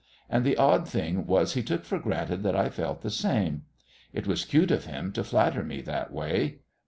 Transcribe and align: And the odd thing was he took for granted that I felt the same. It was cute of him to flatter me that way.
And 0.31 0.43
the 0.43 0.57
odd 0.57 0.89
thing 0.89 1.27
was 1.27 1.53
he 1.53 1.61
took 1.61 1.85
for 1.85 1.99
granted 1.99 2.41
that 2.41 2.55
I 2.55 2.69
felt 2.71 3.03
the 3.03 3.11
same. 3.11 3.65
It 4.13 4.25
was 4.25 4.45
cute 4.45 4.71
of 4.71 4.85
him 4.85 5.11
to 5.11 5.23
flatter 5.23 5.63
me 5.63 5.81
that 5.83 6.11
way. 6.11 6.61